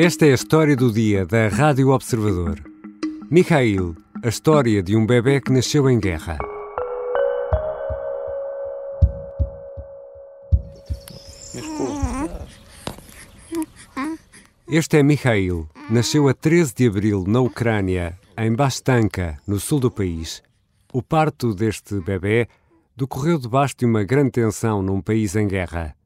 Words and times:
Esta 0.00 0.26
é 0.26 0.30
a 0.30 0.34
história 0.36 0.76
do 0.76 0.92
dia 0.92 1.26
da 1.26 1.48
Rádio 1.48 1.88
Observador. 1.88 2.62
Mikhail, 3.28 3.96
a 4.22 4.28
história 4.28 4.80
de 4.80 4.94
um 4.94 5.04
bebê 5.04 5.40
que 5.40 5.50
nasceu 5.50 5.90
em 5.90 5.98
guerra. 5.98 6.38
Este 14.68 14.98
é 14.98 15.02
Mikhail. 15.02 15.68
Nasceu 15.90 16.28
a 16.28 16.32
13 16.32 16.74
de 16.76 16.86
abril 16.86 17.24
na 17.26 17.40
Ucrânia, 17.40 18.16
em 18.38 18.54
Bastanka, 18.54 19.36
no 19.48 19.58
sul 19.58 19.80
do 19.80 19.90
país. 19.90 20.44
O 20.92 21.02
parto 21.02 21.52
deste 21.52 21.98
bebê 22.02 22.46
decorreu 22.96 23.36
debaixo 23.36 23.74
de 23.76 23.84
uma 23.84 24.04
grande 24.04 24.30
tensão 24.30 24.80
num 24.80 25.00
país 25.00 25.34
em 25.34 25.48
guerra. 25.48 25.97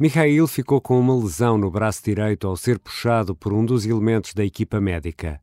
Mikhail 0.00 0.46
ficou 0.46 0.80
com 0.80 0.98
uma 0.98 1.14
lesão 1.14 1.58
no 1.58 1.70
braço 1.70 2.02
direito 2.02 2.48
ao 2.48 2.56
ser 2.56 2.78
puxado 2.78 3.36
por 3.36 3.52
um 3.52 3.66
dos 3.66 3.84
elementos 3.84 4.32
da 4.32 4.42
equipa 4.42 4.80
médica. 4.80 5.38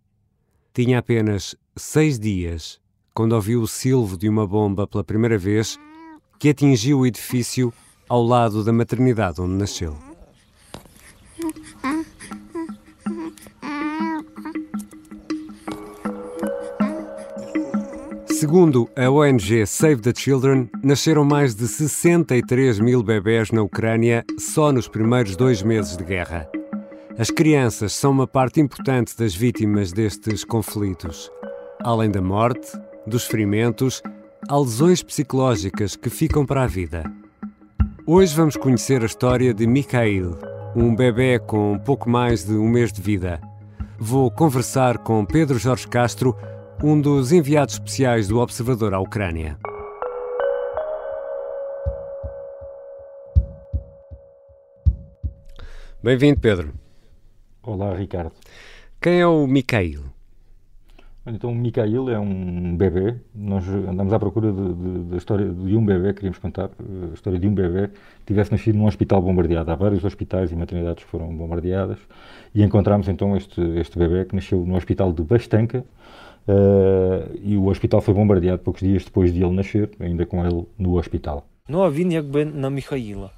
Tinha 0.73 0.97
apenas 0.97 1.55
seis 1.75 2.17
dias 2.17 2.81
quando 3.13 3.33
ouviu 3.33 3.61
o 3.61 3.67
silvo 3.67 4.17
de 4.17 4.27
uma 4.27 4.47
bomba 4.47 4.88
pela 4.88 5.03
primeira 5.03 5.38
vez 5.38 5.77
que 6.39 6.49
atingiu 6.49 7.02
o 7.02 7.05
edifício 7.05 7.71
ao 8.09 8.23
lado 8.23 8.63
da 8.63 8.73
maternidade 8.73 9.39
onde 9.39 9.53
nasceu. 9.53 10.06
Segundo 18.39 18.87
a 18.95 19.09
ONG 19.09 19.65
Save 19.65 19.99
the 19.99 20.13
Children, 20.15 20.69
nasceram 20.83 21.25
mais 21.25 21.55
de 21.55 21.67
63 21.67 22.79
mil 22.79 23.01
bebés 23.01 23.49
na 23.49 23.63
Ucrânia 23.63 24.23
só 24.37 24.71
nos 24.71 24.87
primeiros 24.87 25.35
dois 25.35 25.63
meses 25.63 25.97
de 25.97 26.03
guerra. 26.03 26.47
As 27.17 27.31
crianças 27.31 27.94
são 27.94 28.11
uma 28.11 28.27
parte 28.27 28.61
importante 28.61 29.17
das 29.17 29.33
vítimas 29.33 29.91
destes 29.91 30.44
conflitos. 30.44 31.31
Além 31.83 32.11
da 32.11 32.21
morte, 32.21 32.79
dos 33.07 33.25
ferimentos, 33.25 34.03
há 34.47 34.55
lesões 34.55 35.01
psicológicas 35.01 35.95
que 35.95 36.11
ficam 36.11 36.45
para 36.45 36.61
a 36.61 36.67
vida. 36.67 37.11
Hoje 38.05 38.35
vamos 38.35 38.55
conhecer 38.55 39.01
a 39.01 39.07
história 39.07 39.51
de 39.51 39.66
Mikhail, 39.66 40.38
um 40.75 40.95
bebê 40.95 41.39
com 41.39 41.79
pouco 41.79 42.07
mais 42.07 42.45
de 42.45 42.53
um 42.53 42.69
mês 42.69 42.94
de 42.94 43.01
vida. 43.01 43.41
Vou 43.97 44.29
conversar 44.29 44.99
com 44.99 45.25
Pedro 45.25 45.57
Jorge 45.57 45.88
Castro, 45.88 46.35
um 46.83 47.00
dos 47.02 47.31
enviados 47.31 47.75
especiais 47.75 48.28
do 48.28 48.38
Observador 48.39 48.94
à 48.94 49.00
Ucrânia. 49.00 49.58
Bem-vindo, 56.03 56.39
Pedro. 56.39 56.73
Olá, 57.64 57.95
Ricardo. 57.95 58.31
Quem 59.02 59.19
é 59.19 59.28
o 59.28 59.47
Mikhail? 59.47 60.03
Então, 61.25 61.52
o 61.52 61.56
Mikhail 61.56 62.09
é 62.09 62.19
um 62.19 62.78
bebê. 62.78 63.16
Nós 63.36 63.67
andamos 63.67 64.14
à 64.14 64.19
procura 64.19 64.53
da 64.53 65.17
história 65.17 65.50
de 65.50 65.75
um 65.75 65.84
bebê, 65.84 66.14
queríamos 66.14 66.38
contar 66.38 66.69
a 66.80 67.14
história 67.14 67.38
de 67.38 67.47
um 67.47 67.53
bebê 67.53 67.89
que 68.19 68.28
tivesse 68.28 68.52
nascido 68.52 68.78
num 68.78 68.86
hospital 68.86 69.22
bombardeado. 69.22 69.69
Há 69.72 69.75
vários 69.75 70.06
hospitais 70.06 70.52
e 70.52 70.56
maternidades 70.56 71.03
que 71.03 71.09
foram 71.09 71.36
bombardeadas 71.36 71.97
e 72.56 72.64
encontramos 72.64 73.09
então 73.09 73.36
este, 73.36 73.59
este 73.78 74.00
bebê 74.00 74.23
que 74.23 74.36
nasceu 74.36 74.64
no 74.66 74.75
hospital 74.78 75.12
de 75.12 75.23
Bastanka, 75.23 75.84
eh, 76.48 77.40
e 77.44 77.58
o 77.58 77.67
hospital 77.67 78.00
foi 78.02 78.14
bombardeado 78.14 78.59
poucos 78.59 78.81
dias 78.81 79.03
depois 79.03 79.34
de 79.34 79.44
ele 79.44 79.53
nascer, 79.53 79.90
ainda 80.00 80.26
com 80.26 80.45
ele 80.45 80.66
no 80.78 80.98
hospital. 80.98 81.45
Não 81.67 81.84
a 81.84 81.90
vim 81.90 82.06
na 82.53 82.70
Michaila. 82.70 83.31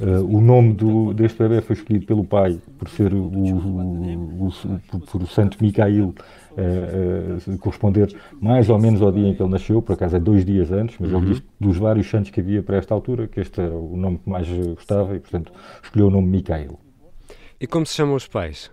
Eh, 0.00 0.18
o 0.18 0.40
nome 0.40 0.72
do, 0.72 0.86
então, 0.86 1.14
deste 1.14 1.38
bebê 1.38 1.60
foi 1.60 1.74
escolhido 1.74 2.06
pelo 2.06 2.24
pai 2.24 2.58
por 2.78 2.88
ser 2.88 3.12
o, 3.12 3.24
o, 3.24 4.46
o 4.46 5.00
por, 5.00 5.22
o 5.22 5.26
Santo 5.26 5.58
Micael 5.60 6.14
eh, 6.56 7.56
corresponder 7.60 8.14
mais 8.40 8.70
ou 8.70 8.78
menos 8.78 9.02
ao 9.02 9.12
dia 9.12 9.28
em 9.28 9.34
que 9.34 9.42
ele 9.42 9.50
nasceu, 9.50 9.82
por 9.82 9.92
acaso 9.92 10.16
é 10.16 10.20
dois 10.20 10.44
dias 10.44 10.70
antes, 10.72 10.96
mas 10.98 11.12
uhum. 11.12 11.18
ele 11.18 11.30
disse 11.30 11.42
dos 11.60 11.76
vários 11.76 12.08
santos 12.08 12.30
que 12.30 12.40
havia 12.40 12.62
para 12.62 12.76
esta 12.76 12.94
altura 12.94 13.26
que 13.26 13.40
este 13.40 13.60
era 13.60 13.74
o 13.74 13.96
nome 13.96 14.18
que 14.18 14.30
mais 14.30 14.48
gostava 14.48 15.14
e, 15.14 15.20
portanto, 15.20 15.52
escolheu 15.82 16.06
o 16.06 16.10
nome 16.10 16.28
Micael. 16.28 16.78
E 17.60 17.66
como 17.66 17.84
se 17.84 17.94
chamam 17.94 18.14
os 18.14 18.26
pais? 18.26 18.70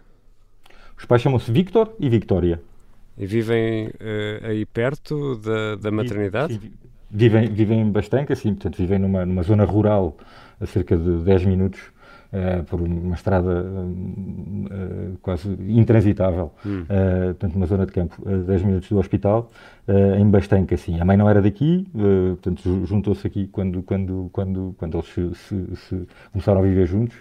Os 0.97 1.05
pais 1.05 1.21
chamam-se 1.21 1.51
Victor 1.51 1.93
e 1.99 2.09
Victoria. 2.09 2.61
E 3.17 3.25
vivem 3.25 3.87
uh, 3.87 4.47
aí 4.47 4.65
perto 4.65 5.35
da, 5.37 5.75
da 5.75 5.91
maternidade? 5.91 6.55
Sim, 6.55 6.71
vivem, 7.09 7.47
vivem 7.47 7.91
bastante, 7.91 8.33
assim, 8.33 8.53
portanto, 8.53 8.77
vivem 8.77 8.99
numa, 8.99 9.25
numa 9.25 9.43
zona 9.43 9.63
rural 9.65 10.17
a 10.59 10.65
cerca 10.65 10.97
de 10.97 11.23
10 11.23 11.45
minutos 11.45 11.92
uh, 12.33 12.63
por 12.65 12.81
uma 12.81 13.15
estrada 13.15 13.63
uh, 13.63 15.17
quase 15.21 15.49
intransitável, 15.67 16.51
hum. 16.65 16.85
portanto, 16.85 17.55
uma 17.55 17.65
zona 17.65 17.85
de 17.85 17.91
campo, 17.91 18.21
a 18.27 18.37
10 18.37 18.63
minutos 18.63 18.89
do 18.89 18.97
hospital, 18.97 19.51
em 20.17 20.29
Bastanca, 20.29 20.75
assim. 20.75 20.99
A 20.99 21.05
mãe 21.05 21.17
não 21.17 21.29
era 21.29 21.41
daqui, 21.41 21.85
portanto, 21.93 22.85
juntou-se 22.85 23.25
aqui 23.27 23.47
quando, 23.47 23.83
quando, 23.83 24.29
quando, 24.31 24.75
quando 24.77 24.97
eles 24.97 25.07
se, 25.07 25.35
se, 25.35 25.75
se 25.75 26.07
começaram 26.31 26.59
a 26.59 26.63
viver 26.63 26.85
juntos 26.85 27.17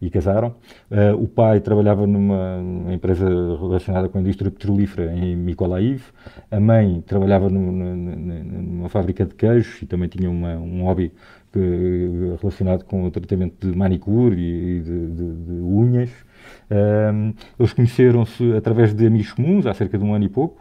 e 0.00 0.10
casaram. 0.10 0.54
Uh, 0.90 1.22
o 1.22 1.26
pai 1.26 1.60
trabalhava 1.60 2.06
numa, 2.06 2.60
empresa 2.92 3.26
relacionada 3.26 4.08
com 4.08 4.18
a 4.18 4.20
indústria 4.20 4.50
petrolífera 4.50 5.12
em 5.14 5.36
Mykolaiv. 5.36 6.02
A 6.50 6.60
mãe 6.60 7.02
trabalhava 7.06 7.48
numa, 7.48 7.94
numa 7.94 8.88
fábrica 8.88 9.24
de 9.24 9.34
queijos 9.34 9.82
e 9.82 9.86
também 9.86 10.08
tinha 10.08 10.30
uma, 10.30 10.56
um 10.56 10.84
hobby 10.84 11.12
relacionado 12.40 12.84
com 12.84 13.04
o 13.04 13.10
tratamento 13.10 13.66
de 13.66 13.76
manicure 13.76 14.40
e 14.40 14.80
de, 14.80 15.06
de, 15.08 15.34
de 15.34 15.52
unhas. 15.62 16.10
Uh, 16.70 17.34
eles 17.58 17.72
conheceram-se 17.72 18.52
através 18.54 18.94
de 18.94 19.06
amigos 19.06 19.32
comuns, 19.32 19.66
há 19.66 19.74
cerca 19.74 19.98
de 19.98 20.04
um 20.04 20.14
ano 20.14 20.24
e 20.24 20.28
pouco. 20.28 20.60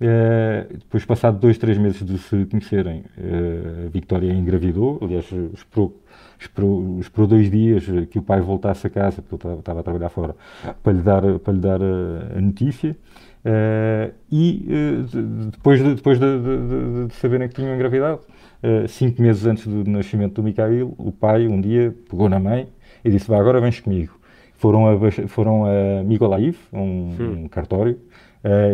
Uh, 0.00 0.78
depois, 0.78 1.04
passado 1.04 1.38
dois, 1.38 1.56
três 1.56 1.78
meses 1.78 2.04
de 2.04 2.18
se 2.18 2.44
conhecerem, 2.46 3.04
uh, 3.16 3.86
a 3.86 3.88
Victoria 3.90 4.32
engravidou, 4.32 4.98
aliás, 5.02 5.30
esperou 5.54 5.96
esperou, 6.38 6.98
esperou 7.00 7.26
dois 7.26 7.50
dias 7.50 7.84
que 8.10 8.18
o 8.18 8.22
pai 8.22 8.40
voltasse 8.40 8.86
a 8.86 8.90
casa, 8.90 9.22
porque 9.22 9.46
ele 9.46 9.58
estava 9.58 9.80
a 9.80 9.82
trabalhar 9.82 10.08
fora, 10.08 10.34
para 10.82 10.92
lhe 10.92 11.02
dar, 11.02 11.22
para 11.38 11.52
lhe 11.52 11.60
dar 11.60 11.80
a, 11.82 12.38
a 12.38 12.40
notícia. 12.40 12.96
Uh, 13.44 14.10
e 14.32 14.66
uh, 14.70 15.50
depois, 15.50 15.82
de, 15.82 15.94
depois 15.94 16.18
de, 16.18 16.38
de, 16.38 17.06
de, 17.08 17.14
saberem 17.14 17.46
que 17.46 17.54
tinham 17.54 17.74
engravidado, 17.74 18.20
uh, 18.62 18.88
cinco 18.88 19.20
meses 19.20 19.44
antes 19.44 19.66
do 19.66 19.84
nascimento 19.90 20.36
do 20.36 20.42
Mikhail, 20.42 20.94
o 20.96 21.12
pai 21.12 21.46
um 21.46 21.60
dia 21.60 21.94
pegou 22.08 22.26
na 22.28 22.40
mãe 22.40 22.68
e 23.04 23.10
disse: 23.10 23.28
Vá, 23.28 23.38
agora 23.38 23.60
vens 23.60 23.80
comigo. 23.80 24.18
Foram 24.54 24.86
a, 24.86 25.10
foram 25.28 25.64
a 25.66 26.02
Mykolaiv, 26.04 26.56
um, 26.72 27.42
um 27.42 27.48
cartório, 27.48 27.98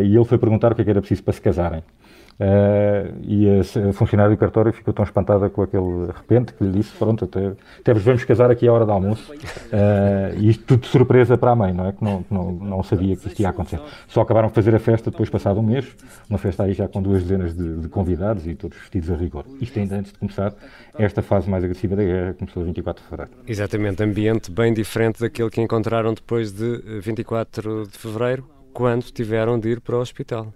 e 0.05 0.15
ele 0.15 0.23
foi 0.23 0.37
perguntar 0.37 0.71
o 0.71 0.75
que, 0.75 0.83
é 0.83 0.85
que 0.85 0.89
era 0.89 1.01
preciso 1.01 1.23
para 1.23 1.33
se 1.33 1.41
casarem. 1.41 1.83
Uh, 2.39 3.13
e 3.21 3.47
a, 3.49 3.89
a, 3.89 3.93
funcionária 3.93 4.35
do 4.35 4.39
cartório 4.39 4.73
ficou 4.73 4.93
tão 4.93 5.03
espantada 5.03 5.49
com 5.49 5.61
aquele 5.61 6.07
repente 6.07 6.53
que 6.53 6.63
lhe 6.63 6.71
disse: 6.71 6.91
Pronto, 6.97 7.25
até, 7.25 7.53
até 7.79 7.93
vos 7.93 8.03
vamos 8.03 8.23
casar 8.23 8.49
aqui 8.49 8.67
à 8.67 8.73
hora 8.73 8.85
do 8.85 8.91
almoço. 8.91 9.31
Uh, 9.31 10.37
e 10.37 10.49
isto 10.49 10.63
tudo 10.65 10.81
de 10.81 10.87
surpresa 10.87 11.37
para 11.37 11.51
a 11.51 11.55
mãe, 11.55 11.73
não 11.73 11.87
é? 11.87 11.91
Que 11.91 12.03
não, 12.03 12.25
não, 12.29 12.51
não 12.51 12.83
sabia 12.83 13.15
que 13.15 13.27
isto 13.27 13.39
ia 13.39 13.49
acontecer. 13.49 13.79
Só 14.07 14.21
acabaram 14.21 14.47
de 14.47 14.55
fazer 14.55 14.73
a 14.73 14.79
festa 14.79 15.11
depois, 15.11 15.29
passado 15.29 15.59
um 15.59 15.63
mês, 15.63 15.85
uma 16.29 16.39
festa 16.39 16.63
aí 16.63 16.73
já 16.73 16.87
com 16.87 17.01
duas 17.01 17.21
dezenas 17.21 17.55
de, 17.55 17.77
de 17.77 17.89
convidados 17.89 18.47
e 18.47 18.55
todos 18.55 18.77
vestidos 18.77 19.11
a 19.11 19.15
rigor. 19.15 19.45
Isto 19.59 19.79
ainda 19.79 19.97
antes 19.97 20.11
de 20.11 20.19
começar 20.19 20.53
esta 20.97 21.21
fase 21.21 21.49
mais 21.49 21.63
agressiva 21.63 21.95
da 21.95 22.03
guerra, 22.03 22.33
começou 22.33 22.63
a 22.63 22.65
24 22.65 23.03
de 23.03 23.09
fevereiro. 23.09 23.37
Exatamente, 23.47 24.03
ambiente 24.03 24.51
bem 24.51 24.73
diferente 24.73 25.19
daquele 25.19 25.49
que 25.49 25.61
encontraram 25.61 26.13
depois 26.13 26.51
de 26.51 26.99
24 27.01 27.87
de 27.87 27.97
fevereiro, 27.97 28.49
quando 28.73 29.03
tiveram 29.03 29.59
de 29.59 29.69
ir 29.69 29.81
para 29.81 29.95
o 29.95 29.99
hospital. 29.99 30.53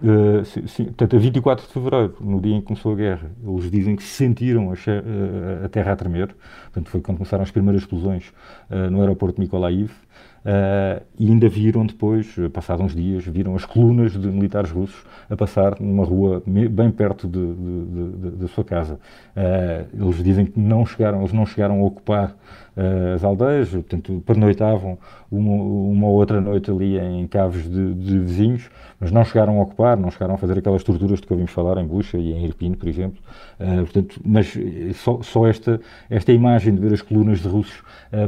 Uh, 0.00 0.44
sim, 0.44 0.84
portanto, 0.84 1.16
a 1.16 1.18
24 1.18 1.66
de 1.66 1.72
fevereiro, 1.72 2.16
no 2.20 2.40
dia 2.40 2.54
em 2.54 2.60
que 2.60 2.66
começou 2.66 2.92
a 2.92 2.96
guerra, 2.96 3.32
eles 3.44 3.68
dizem 3.68 3.96
que 3.96 4.02
sentiram 4.04 4.70
a, 4.70 4.72
uh, 4.72 5.64
a 5.64 5.68
terra 5.68 5.92
a 5.92 5.96
tremer. 5.96 6.36
Portanto, 6.64 6.88
foi 6.88 7.00
quando 7.00 7.18
começaram 7.18 7.42
as 7.42 7.50
primeiras 7.50 7.82
explosões 7.82 8.32
uh, 8.70 8.90
no 8.90 9.00
aeroporto 9.00 9.36
de 9.36 9.40
Mykolaiv. 9.40 9.90
Uh, 10.38 11.02
e 11.18 11.28
ainda 11.28 11.48
viram 11.48 11.84
depois, 11.84 12.34
passados 12.52 12.84
uns 12.84 12.94
dias, 12.94 13.24
viram 13.26 13.56
as 13.56 13.64
colunas 13.64 14.12
de 14.12 14.28
militares 14.28 14.70
russos 14.70 15.04
a 15.28 15.36
passar 15.36 15.78
numa 15.80 16.04
rua 16.04 16.42
bem 16.46 16.90
perto 16.90 17.26
da 17.26 18.46
sua 18.48 18.64
casa. 18.64 19.00
Uh, 19.36 20.04
eles 20.04 20.22
dizem 20.22 20.46
que 20.46 20.58
não 20.58 20.86
chegaram, 20.86 21.18
eles 21.18 21.32
não 21.32 21.44
chegaram 21.44 21.80
a 21.80 21.84
ocupar 21.84 22.36
uh, 22.76 23.14
as 23.14 23.24
aldeias, 23.24 23.70
portanto, 23.70 24.22
pernoitavam 24.24 24.96
uma, 25.30 25.52
uma 25.52 26.06
outra 26.06 26.40
noite 26.40 26.70
ali 26.70 26.98
em 26.98 27.26
caves 27.26 27.68
de, 27.68 27.94
de, 27.94 28.18
vizinhos, 28.20 28.70
mas 29.00 29.10
não 29.10 29.24
chegaram 29.24 29.58
a 29.58 29.62
ocupar, 29.62 29.96
não 29.96 30.10
chegaram 30.10 30.34
a 30.36 30.38
fazer 30.38 30.56
aquelas 30.56 30.84
torturas 30.84 31.20
de 31.20 31.26
que 31.26 31.32
ouvimos 31.32 31.50
falar 31.50 31.78
em 31.78 31.86
Bucha 31.86 32.16
e 32.16 32.32
em 32.32 32.44
Irpin, 32.44 32.72
por 32.72 32.88
exemplo. 32.88 33.20
portanto, 33.58 34.20
mas 34.24 34.56
só, 34.94 35.20
só, 35.22 35.46
esta, 35.46 35.80
esta 36.08 36.32
imagem 36.32 36.74
de 36.74 36.80
ver 36.80 36.94
as 36.94 37.02
colunas 37.02 37.40
de 37.40 37.48
russos 37.48 37.82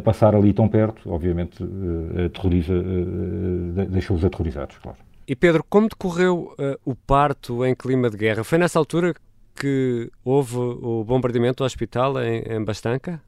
passar 0.05 0.35
ali 0.35 0.53
tão 0.53 0.69
perto, 0.69 1.11
obviamente 1.11 1.65
aterroriza, 2.26 2.75
deixou-os 3.88 4.25
aterrorizados, 4.25 4.79
claro. 4.79 4.99
E 5.26 5.37
Pedro, 5.37 5.64
como 5.69 5.88
decorreu 5.88 6.55
o 6.85 6.94
parto 6.94 7.64
em 7.64 7.75
clima 7.75 8.11
de 8.11 8.17
guerra? 8.17 8.43
Foi 8.43 8.58
nessa 8.58 8.79
altura 8.79 9.14
que 9.55 10.11
houve 10.25 10.56
o 10.56 11.05
bombardeamento 11.05 11.62
do 11.62 11.67
hospital 11.67 12.20
em, 12.23 12.43
em 12.49 12.64
Bastanca? 12.64 13.20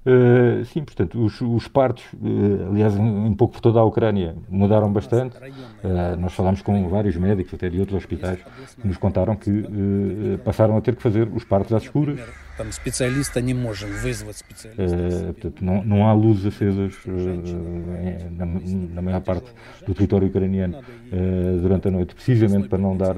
Uh, 0.00 0.64
sim, 0.64 0.82
portanto, 0.82 1.22
os, 1.22 1.38
os 1.42 1.68
partos, 1.68 2.04
uh, 2.14 2.70
aliás, 2.70 2.96
um 2.96 3.34
pouco 3.34 3.54
por 3.54 3.60
toda 3.60 3.80
a 3.80 3.84
Ucrânia, 3.84 4.34
mudaram 4.48 4.90
bastante. 4.90 5.36
Uh, 5.36 6.16
nós 6.18 6.32
falámos 6.32 6.62
com 6.62 6.88
vários 6.88 7.16
médicos, 7.16 7.52
até 7.52 7.68
de 7.68 7.78
outros 7.78 7.98
hospitais, 7.98 8.38
que 8.80 8.88
nos 8.88 8.96
contaram 8.96 9.36
que 9.36 9.62
passaram 10.42 10.76
a 10.76 10.80
ter 10.80 10.96
que 10.96 11.02
fazer 11.02 11.28
os 11.28 11.44
partos 11.44 11.74
às 11.74 11.82
escuras. 11.82 12.20
Portanto, 15.32 15.64
não, 15.64 15.84
não 15.84 16.08
há 16.08 16.12
luzes 16.12 16.46
acesas 16.46 16.94
na, 18.36 18.46
na, 18.94 19.02
maior 19.02 19.20
parte 19.20 19.50
do 19.86 19.94
território 19.94 20.28
ucraniano 20.28 20.78
durante 21.60 21.88
a 21.88 21.90
noite, 21.90 22.14
precisamente 22.14 22.68
para 22.68 22.78
não 22.78 22.96
dar 22.96 23.14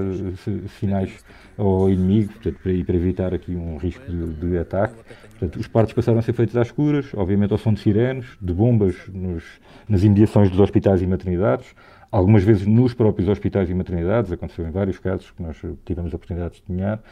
sinais 0.78 1.12
ao 1.56 1.90
inimigo 1.90 2.32
portanto, 2.32 2.58
para, 2.62 2.84
para 2.84 2.96
evitar 2.96 3.34
aqui 3.34 3.54
um 3.54 3.76
risco 3.76 4.04
de, 4.10 4.32
de 4.34 4.58
ataque. 4.58 4.94
Portanto, 5.30 5.60
os 5.60 5.66
partos 5.66 5.92
passaram 5.92 6.18
a 6.18 6.22
ser 6.22 6.32
feitos 6.32 6.56
às 6.56 6.68
escuras, 6.68 7.06
obviamente 7.14 7.52
ao 7.52 7.58
som 7.58 7.72
de 7.72 7.80
sirenes, 7.80 8.26
de 8.40 8.52
bombas 8.52 8.96
nos, 9.08 9.44
nas 9.88 10.02
imediações 10.02 10.50
dos 10.50 10.60
hospitais 10.60 11.02
e 11.02 11.06
maternidades, 11.06 11.66
algumas 12.12 12.44
vezes 12.44 12.66
nos 12.66 12.92
próprios 12.92 13.26
hospitais 13.26 13.70
e 13.70 13.74
maternidades, 13.74 14.30
aconteceu 14.30 14.66
em 14.66 14.70
vários 14.70 14.98
casos 14.98 15.30
que 15.30 15.42
nós 15.42 15.56
tivemos 15.86 16.12
a 16.12 16.16
oportunidade 16.16 16.54
de 16.54 16.60
testemunhar, 16.60 17.02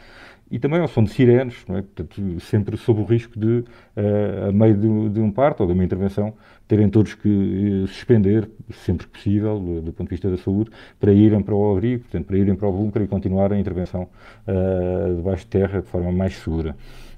e 0.51 0.59
também 0.59 0.81
ao 0.81 0.87
som 0.87 1.03
de 1.03 1.11
sirenes, 1.11 1.55
é? 1.69 1.81
Portanto, 1.81 2.39
sempre 2.41 2.75
sob 2.75 3.01
o 3.01 3.05
risco 3.05 3.39
de, 3.39 3.63
uh, 3.95 4.49
a 4.49 4.51
meio 4.51 4.75
de, 4.75 5.09
de, 5.09 5.19
um 5.21 5.31
parto 5.31 5.61
ou 5.61 5.67
de 5.67 5.73
uma 5.73 5.83
intervenção, 5.83 6.33
terem 6.67 6.89
todos 6.89 7.13
que 7.13 7.29
uh, 7.29 7.87
suspender, 7.87 8.49
sempre 8.69 9.07
que 9.07 9.13
possível, 9.13 9.57
do, 9.57 9.81
do, 9.81 9.93
ponto 9.93 10.09
de 10.09 10.13
vista 10.13 10.29
da 10.29 10.37
saúde, 10.37 10.69
para 10.99 11.13
irem 11.13 11.41
para 11.41 11.55
o 11.55 11.71
abrigo, 11.71 12.03
portanto, 12.03 12.25
para 12.25 12.37
irem 12.37 12.53
para 12.53 12.67
o 12.67 12.71
bunker 12.71 13.01
e 13.01 13.07
continuar 13.07 13.53
a 13.53 13.57
intervenção 13.57 14.09
uh, 14.45 15.15
debaixo 15.15 15.45
de 15.45 15.51
terra 15.51 15.81
de 15.81 15.87
forma 15.87 16.11
mais 16.11 16.35
segura. 16.35 16.75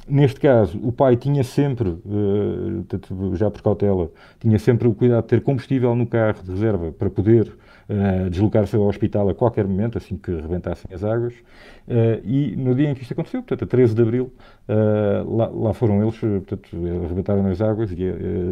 Neste 0.07 0.39
caso, 0.39 0.77
o 0.83 0.91
pai 0.91 1.15
tinha 1.15 1.44
sempre, 1.44 1.89
uh, 1.89 3.35
já 3.35 3.50
por 3.50 3.61
cautela, 3.61 4.11
tinha 4.39 4.59
sempre 4.59 4.88
o 4.88 4.94
cuidado 4.94 5.23
de 5.23 5.29
ter 5.29 5.41
combustível 5.41 5.95
no 5.95 6.05
carro 6.05 6.44
de 6.44 6.51
reserva 6.51 6.91
para 6.91 7.09
poder 7.09 7.47
uh, 7.88 8.29
deslocar-se 8.29 8.75
ao 8.75 8.83
hospital 8.83 9.29
a 9.29 9.33
qualquer 9.33 9.65
momento, 9.65 9.97
assim 9.97 10.17
que 10.17 10.31
rebentassem 10.31 10.94
as 10.94 11.05
águas. 11.05 11.33
Uh, 11.88 12.19
e 12.25 12.53
no 12.57 12.75
dia 12.75 12.89
em 12.89 12.95
que 12.95 13.01
isto 13.01 13.13
aconteceu, 13.13 13.41
portanto, 13.41 13.63
a 13.63 13.67
13 13.67 13.95
de 13.95 14.01
abril, 14.01 14.33
lá, 15.25 15.47
lá, 15.47 15.73
foram 15.73 16.01
eles, 16.01 16.17
portanto, 16.17 16.69
arrebentaram 17.06 17.45
as 17.47 17.61
águas 17.61 17.91
e, 17.91 17.97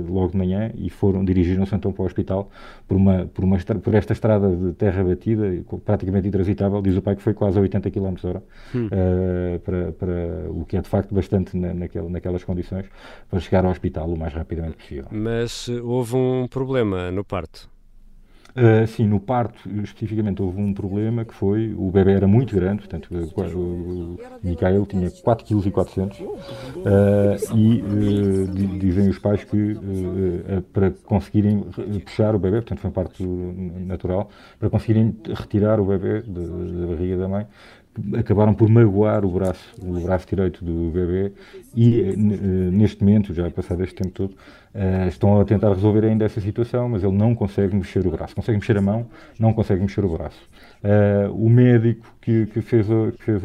logo 0.10 0.32
de 0.32 0.38
manhã 0.38 0.72
e 0.76 0.90
foram, 0.90 1.24
dirigiram-se 1.24 1.74
então 1.74 1.92
para 1.94 2.04
o 2.04 2.06
hospital 2.06 2.50
por, 2.86 2.98
uma, 2.98 3.30
por, 3.34 3.46
uma, 3.46 3.58
por 3.58 3.96
esta 3.96 4.12
estrada 4.12 4.54
de 4.54 4.74
terra 4.74 5.04
batida, 5.04 5.44
praticamente 5.86 6.28
intransitável, 6.28 6.82
diz 6.82 6.98
o 6.98 7.02
pai 7.02 7.16
que 7.16 7.22
foi 7.22 7.34
quase 7.34 7.58
a 7.58 7.62
80 7.62 7.90
km 7.90 8.14
hora, 8.26 8.44
hum. 8.76 8.90
para, 9.64 9.92
para, 9.94 10.50
o 10.50 10.66
que 10.66 10.76
é 10.76 10.82
de 10.82 10.90
facto 10.90 11.16
bastante 11.16 11.41
na, 11.58 11.74
naquela, 11.74 12.10
naquelas 12.10 12.44
condições, 12.44 12.86
para 13.30 13.40
chegar 13.40 13.66
ao 13.66 13.72
hospital 13.72 14.10
o 14.10 14.18
mais 14.18 14.34
rapidamente 14.34 14.78
possível. 14.78 15.08
Mas 15.12 15.68
houve 15.68 16.16
um 16.16 16.48
problema 16.48 17.12
no 17.12 17.24
parto? 17.24 17.70
Uh, 18.52 18.86
sim, 18.86 19.08
no 19.08 19.18
parto 19.18 19.70
especificamente 19.82 20.42
houve 20.42 20.60
um 20.60 20.74
problema 20.74 21.24
que 21.24 21.34
foi, 21.34 21.74
o 21.74 21.90
bebê 21.90 22.12
era 22.12 22.28
muito 22.28 22.54
grande, 22.54 22.80
portanto 22.80 23.10
o, 23.10 23.58
o 23.58 24.20
Micael 24.44 24.86
tinha 24.86 25.10
4,4 25.10 25.86
kg 25.90 26.22
uh, 26.22 27.58
e 27.58 27.82
uh, 27.82 28.78
dizem 28.78 29.08
os 29.08 29.18
pais 29.18 29.46
que 29.46 29.78
para 30.74 30.92
conseguirem 31.06 31.64
puxar 32.04 32.36
o 32.36 32.40
bebê, 32.40 32.58
portanto 32.58 32.80
foi 32.80 32.90
um 32.90 32.94
parto 32.94 33.24
natural, 33.88 34.30
para 34.60 34.70
conseguirem 34.70 35.16
retirar 35.34 35.80
o 35.80 35.86
bebê 35.86 36.22
da 36.22 36.88
barriga 36.88 37.18
da 37.18 37.30
mãe, 37.30 37.48
acabaram 38.18 38.54
por 38.54 38.70
magoar 38.70 39.26
o 39.26 39.30
braço, 39.30 39.76
o 39.82 40.00
braço 40.00 40.28
direito 40.28 40.64
do 40.64 40.90
bebê 40.92 41.34
e 41.76 42.02
eh, 42.02 42.16
neste 42.16 43.04
momento, 43.04 43.34
já 43.34 43.50
passado 43.52 43.84
este 43.84 43.96
tempo 43.96 44.12
todo, 44.12 44.32
uh, 44.32 45.08
estão 45.08 45.40
a 45.40 45.46
tentar 45.46 45.70
resolver 45.70 46.06
ainda 46.06 46.26
essa 46.26 46.40
situação, 46.40 46.88
mas 46.88 47.04
ele 47.04 47.16
não 47.16 47.36
consegue 47.36 47.76
mexer 47.76 48.06
o 48.08 48.12
braço. 48.12 48.36
Consegue 48.36 48.58
mexer 48.60 48.78
a 48.78 48.82
mão, 48.82 49.08
não 49.38 49.54
consegue 49.54 49.82
mexer 49.82 50.04
o 50.06 50.10
braço. 50.10 50.40
O 51.34 51.50
médico 51.50 52.08
que, 52.22 52.48
que 52.48 52.62
fez, 52.62 52.88
que, 52.88 53.24
fez 53.24 53.42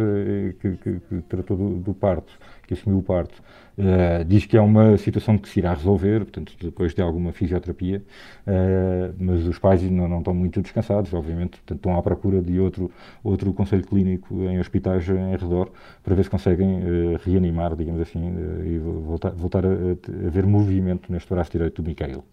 que, 0.61 0.77
que 0.77 1.23
tratou 1.29 1.57
do, 1.57 1.71
do 1.77 1.95
parto, 1.95 2.33
que 2.68 2.74
assumiu 2.74 3.00
o 3.00 3.04
parto, 3.04 3.42
Uh, 3.78 4.24
diz 4.26 4.46
que 4.46 4.58
é 4.58 4.62
uma 4.62 4.98
situação 4.98 5.38
que 5.38 5.48
se 5.48 5.60
irá 5.60 5.74
resolver, 5.74 6.20
portanto, 6.20 6.54
depois 6.60 6.94
de 6.94 7.02
alguma 7.02 7.32
fisioterapia, 7.32 8.04
uh, 8.46 9.16
mas 9.18 9.48
os 9.48 9.58
pais 9.58 9.82
não, 9.82 10.10
não, 10.10 10.20
estão 10.20 10.34
muito 10.34 10.62
descansados, 10.62 11.14
obviamente, 11.14 11.52
portanto, 11.52 11.78
estão 11.78 11.98
à 11.98 12.02
procura 12.04 12.42
de 12.42 12.60
outro, 12.60 12.92
outro 13.24 13.54
conselho 13.54 13.84
clínico 13.84 14.36
em 14.44 14.60
hospitais 14.60 15.08
em 15.08 15.32
redor 15.32 15.72
para 16.04 16.14
ver 16.14 16.24
se 16.24 16.30
conseguem 16.30 16.80
uh, 16.80 17.20
reanimar, 17.26 17.76
digamos 17.76 18.02
assim, 18.02 18.36
e 18.66 18.78
voltar, 18.78 19.32
voltar 19.32 19.66
a, 19.66 19.70
a, 19.70 20.30
ver 20.30 20.46
movimento 20.46 21.12
neste 21.12 21.34
braço 21.34 21.52
direito 21.52 21.82
do 21.82 21.88
Mikhail. 21.88 22.24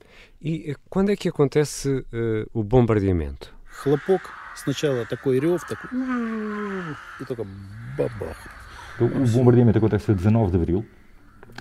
E 0.42 0.74
quando 0.90 1.10
é 1.10 1.16
que 1.16 1.28
acontece 1.28 2.04
o 2.52 2.62
bombardeamento? 2.62 3.54
Хлопок, 3.64 4.22
сначала 4.56 5.04
такой 5.06 5.38
рев, 5.38 5.62
такой, 5.66 5.90
и 7.20 7.24
только 7.24 7.44
бабах. 7.96 8.61
O 8.99 9.27
bombardeamento 9.37 9.77
acontece 9.77 10.11
a 10.11 10.13
19 10.13 10.51
de 10.51 10.57
abril, 10.57 10.85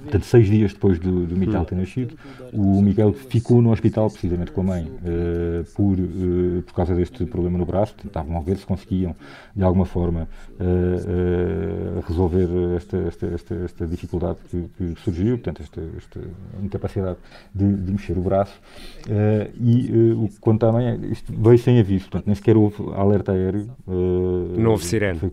Portanto, 0.03 0.25
seis 0.25 0.49
dias 0.49 0.73
depois 0.73 0.99
do, 0.99 1.27
do 1.27 1.37
Miguel 1.37 1.65
ter 1.65 1.77
nascido, 1.77 2.17
o 2.53 2.83
Miguel 2.83 3.13
ficou 3.13 3.63
no 3.63 3.71
hospital 3.71 4.11
precisamente 4.11 4.51
com 4.51 4.63
a 4.63 4.65
mãe 4.65 4.85
uh, 4.85 5.65
por, 5.75 5.99
uh, 5.99 6.63
por 6.63 6.75
causa 6.75 6.95
deste 6.95 7.25
problema 7.25 7.57
no 7.57 7.65
braço. 7.65 7.95
Tentavam 7.95 8.43
ver 8.43 8.57
se 8.57 8.67
conseguiam, 8.67 9.15
de 9.55 9.63
alguma 9.63 9.87
forma, 9.87 10.29
uh, 10.55 12.01
resolver 12.07 12.49
esta, 12.77 12.97
esta, 12.97 13.27
esta, 13.27 13.55
esta 13.55 13.87
dificuldade 13.87 14.39
que, 14.51 14.69
que, 14.77 15.01
surgiu, 15.03 15.39
portanto, 15.39 15.63
esta, 15.63 15.81
esta 15.97 16.21
incapacidade 16.63 17.19
de, 17.55 17.77
de, 17.77 17.93
mexer 17.93 18.19
o 18.19 18.23
braço. 18.23 18.61
e 19.61 20.13
o 20.17 20.29
que 20.29 20.41
conta 20.41 20.69
a 20.69 20.73
mãe 20.73 20.89
é 20.89 20.97
isto 21.13 21.33
veio 21.33 21.59
sem 21.59 21.79
aviso, 21.79 22.05
portanto, 22.05 22.27
nem 22.27 22.35
sequer 22.35 22.57
houve 22.57 22.77
alerta 22.95 23.33
aéreo. 23.33 23.71
não 23.87 24.73
houve 24.73 24.85
sirene. 24.85 25.19
Foi, 25.19 25.33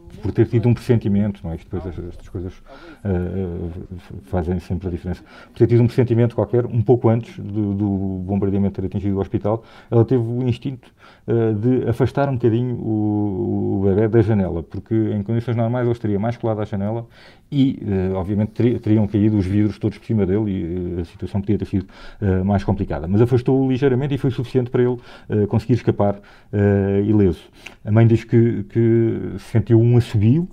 por 0.21 0.31
ter 0.31 0.47
tido 0.47 0.69
um 0.69 0.73
pressentimento, 0.73 1.41
não 1.43 1.51
é? 1.51 1.57
Depois 1.57 1.85
estas 1.85 2.29
coisas 2.29 2.53
uh, 2.53 3.71
fazem 4.23 4.59
sempre 4.59 4.87
a 4.87 4.91
diferença. 4.91 5.23
Por 5.51 5.57
ter 5.57 5.67
tido 5.67 5.81
um 5.81 5.87
pressentimento 5.87 6.35
qualquer, 6.35 6.65
um 6.65 6.81
pouco 6.81 7.09
antes 7.09 7.37
do, 7.37 7.73
do 7.73 7.87
bombardeamento 8.25 8.79
ter 8.79 8.87
atingido 8.87 9.17
o 9.17 9.19
hospital, 9.19 9.63
ela 9.89 10.05
teve 10.05 10.21
o 10.21 10.47
instinto 10.47 10.89
uh, 11.27 11.53
de 11.55 11.89
afastar 11.89 12.29
um 12.29 12.33
bocadinho 12.33 12.75
o, 12.75 13.79
o 13.79 13.83
bebê 13.83 14.07
da 14.07 14.21
janela, 14.21 14.63
porque 14.63 14.93
em 14.93 15.23
condições 15.23 15.55
normais 15.55 15.85
ele 15.85 15.93
estaria 15.93 16.19
mais 16.19 16.37
colado 16.37 16.61
à 16.61 16.65
janela 16.65 17.05
e, 17.51 17.81
uh, 17.81 18.15
obviamente, 18.15 18.79
teriam 18.79 19.07
caído 19.07 19.37
os 19.37 19.45
vidros 19.45 19.77
todos 19.77 19.97
por 19.97 20.05
cima 20.05 20.25
dele 20.25 20.97
e 20.97 21.01
a 21.01 21.05
situação 21.05 21.41
podia 21.41 21.57
ter 21.57 21.65
sido 21.65 21.85
mais 22.45 22.63
complicada. 22.63 23.07
Mas 23.07 23.21
afastou-o 23.21 23.69
ligeiramente 23.69 24.13
e 24.13 24.17
foi 24.17 24.31
suficiente 24.31 24.69
para 24.69 24.83
ele 24.83 24.97
conseguir 25.47 25.73
escapar 25.73 26.19
ileso. 27.05 27.41
A 27.83 27.91
mãe 27.91 28.05
diz 28.05 28.23
que, 28.23 28.63
que 28.63 29.33
sentiu 29.39 29.79
um 29.79 29.97
assobio 30.10 30.48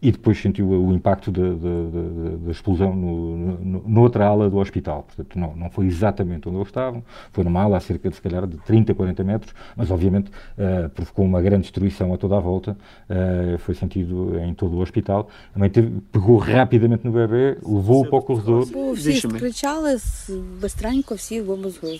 e 0.00 0.12
depois 0.12 0.40
sentiu 0.40 0.68
o 0.68 0.92
impacto 0.94 1.32
da, 1.32 1.42
da, 1.42 2.36
da 2.44 2.50
explosão 2.50 2.94
no, 2.94 3.58
no, 3.58 3.88
noutra 3.88 4.26
ala 4.26 4.48
do 4.48 4.58
hospital. 4.58 5.02
Portanto, 5.02 5.38
não, 5.38 5.56
não 5.56 5.70
foi 5.70 5.86
exatamente 5.86 6.48
onde 6.48 6.58
eles 6.58 6.68
estavam, 6.68 7.02
foi 7.32 7.42
numa 7.42 7.62
ala 7.62 7.78
a 7.78 7.80
cerca 7.80 8.08
de, 8.08 8.14
se 8.14 8.22
calhar, 8.22 8.46
de 8.46 8.56
30, 8.58 8.94
40 8.94 9.24
metros, 9.24 9.54
mas 9.74 9.90
obviamente 9.90 10.30
uh, 10.30 10.88
provocou 10.90 11.24
uma 11.24 11.40
grande 11.40 11.62
destruição 11.62 12.12
a 12.12 12.18
toda 12.18 12.36
a 12.36 12.40
volta, 12.40 12.76
uh, 13.08 13.58
foi 13.58 13.74
sentido 13.74 14.38
em 14.38 14.52
todo 14.54 14.76
o 14.76 14.80
hospital. 14.80 15.28
A 15.54 15.58
mãe 15.58 15.70
teve, 15.70 15.90
pegou 16.12 16.36
rapidamente 16.36 17.04
no 17.04 17.12
bebê, 17.12 17.56
levou-o 17.64 18.06
para 18.06 18.18
o 18.18 18.22
corredor. 18.22 18.66
Всі 18.94 19.12
скричали 19.14 19.98
быстренько, 20.60 21.14
всі 21.14 21.40
в 21.40 21.58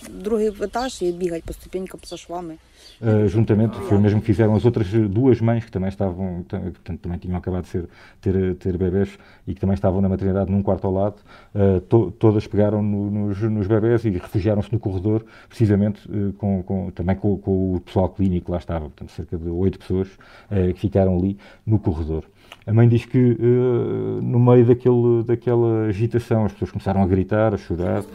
другий 0.08 0.48
етаж 0.48 1.02
і 1.02 1.12
бігають 1.12 1.44
по 1.44 1.52
ступенькам 1.52 2.00
за 2.04 2.16
швами. 2.16 2.54
Uh, 3.01 3.27
juntamente, 3.27 3.75
foi 3.79 3.97
o 3.97 3.99
mesmo 3.99 4.19
que 4.19 4.27
fizeram 4.27 4.53
as 4.53 4.63
outras 4.63 4.87
duas 5.09 5.41
mães 5.41 5.65
que 5.65 5.71
também 5.71 5.89
estavam, 5.89 6.45
portanto, 6.47 6.99
também 6.99 7.17
tinham 7.17 7.35
acabado 7.35 7.63
de 7.63 7.69
ser, 7.69 7.89
ter, 8.21 8.55
ter 8.57 8.77
bebés 8.77 9.17
e 9.47 9.55
que 9.55 9.59
também 9.59 9.73
estavam 9.73 10.01
na 10.01 10.07
maternidade 10.07 10.51
num 10.51 10.61
quarto 10.61 10.85
ao 10.85 10.93
lado, 10.93 11.15
uh, 11.55 11.81
to, 11.81 12.11
todas 12.11 12.45
pegaram 12.45 12.83
no, 12.83 13.09
nos, 13.09 13.41
nos 13.41 13.65
bebés 13.65 14.05
e 14.05 14.11
refugiaram-se 14.11 14.71
no 14.71 14.77
corredor, 14.77 15.25
precisamente 15.49 16.07
uh, 16.07 16.31
com, 16.33 16.61
com, 16.61 16.91
também 16.91 17.15
com, 17.15 17.37
com, 17.39 17.75
o 17.75 17.81
pessoal 17.81 18.07
clínico 18.07 18.45
que 18.45 18.51
lá 18.51 18.57
estava, 18.59 18.81
portanto, 18.81 19.09
cerca 19.09 19.35
de 19.35 19.49
oito 19.49 19.79
pessoas 19.79 20.07
que 20.49 20.79
ficaram 20.79 21.17
ali 21.17 21.37
no 21.65 21.79
corredor. 21.79 22.25
A 22.66 22.72
mãe 22.72 22.88
diz 22.88 23.04
que 23.04 23.16
uh, 23.18 24.20
no 24.22 24.40
meio 24.40 24.66
daquele, 24.66 25.22
daquela 25.24 25.86
agitação 25.86 26.46
as 26.46 26.52
pessoas 26.52 26.72
começaram 26.72 27.00
a 27.00 27.06
gritar, 27.06 27.54
a 27.54 27.56
chorar. 27.56 28.00
Uh, 28.00 28.06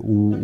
o, 0.00 0.34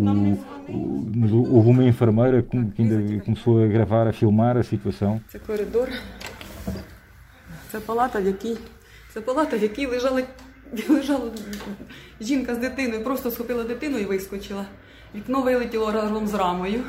o, 0.68 1.36
o, 1.36 1.54
houve 1.56 1.70
uma 1.70 1.84
enfermeira 1.84 2.42
que 2.42 2.56
ainda 2.56 3.24
começou 3.24 3.64
a 3.64 3.66
gravar, 3.66 4.06
a 4.06 4.12
filmar 4.12 4.56
a 4.58 4.62
situação. 4.62 5.20
Це 5.28 5.38
коридор. 5.38 5.88
Це 7.72 7.80
палата, 7.80 8.20
в 8.20 8.26
якій 8.26 8.56
це 9.14 9.20
палата, 9.20 9.58
в 9.58 9.62
якій 9.62 9.86
лежала, 9.86 10.22
лежала 10.88 11.30
жінка 12.20 12.54
з 12.54 12.58
дитиною, 12.58 13.04
просто 13.04 13.30
схопила 13.30 13.64
дитину 13.64 13.98
і 13.98 14.04
вискочила. 14.04 14.64
Вікно 15.14 15.42
вилетіло 15.42 15.92
разом 15.92 16.26
з 16.26 16.34
рамою. 16.34 16.82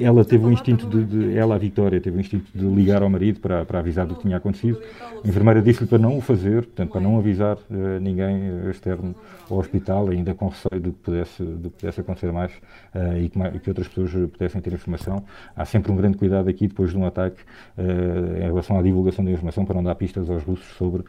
ela 0.00 0.24
teve 0.24 0.46
o 0.46 0.52
instinto 0.52 0.86
de, 0.86 1.04
de, 1.04 1.36
ela, 1.36 1.54
a 1.54 1.58
Vitória, 1.58 2.00
teve 2.00 2.16
o 2.16 2.20
instinto 2.20 2.46
de 2.54 2.64
ligar 2.64 3.02
ao 3.02 3.10
marido 3.10 3.40
para, 3.40 3.64
para 3.64 3.78
avisar 3.78 4.06
do 4.06 4.14
que 4.14 4.22
tinha 4.22 4.36
acontecido. 4.36 4.80
A 5.22 5.28
enfermeira 5.28 5.60
disse-lhe 5.60 5.86
para 5.86 5.98
não 5.98 6.16
o 6.16 6.20
fazer, 6.20 6.64
portanto, 6.64 6.90
para 6.90 7.00
não 7.00 7.18
avisar 7.18 7.56
uh, 7.56 8.00
ninguém 8.00 8.68
externo 8.70 9.14
ao 9.50 9.58
hospital, 9.58 10.08
ainda 10.08 10.34
com 10.34 10.48
receio 10.48 10.80
de 10.80 10.90
que 10.90 10.98
pudesse, 10.98 11.42
de 11.42 11.68
que 11.68 11.76
pudesse 11.80 12.00
acontecer 12.00 12.32
mais 12.32 12.52
uh, 12.94 13.18
e, 13.20 13.28
que, 13.28 13.58
que, 13.58 13.70
outras 13.70 13.88
pessoas 13.88 14.30
pudessem 14.30 14.60
ter 14.60 14.72
informação. 14.72 15.24
Há 15.54 15.64
sempre 15.64 15.92
um 15.92 15.96
grande 15.96 16.16
cuidado 16.16 16.48
aqui, 16.48 16.66
depois 16.66 16.90
de 16.90 16.96
um 16.96 17.04
ataque, 17.04 17.40
uh, 17.76 18.38
em 18.38 18.46
relação 18.46 18.78
à 18.78 18.82
divulgação 18.82 19.24
da 19.24 19.30
informação, 19.30 19.64
para 19.64 19.74
não 19.74 19.82
dar 19.82 19.94
pistas 19.94 20.30
aos 20.30 20.42
russos 20.42 20.74
sobre 20.76 21.04